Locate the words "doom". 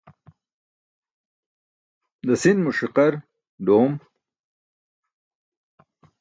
3.65-3.93